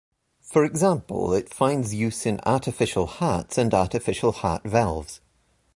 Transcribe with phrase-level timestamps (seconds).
[0.41, 5.21] For example, it finds use in artificial hearts and artificial heart valves.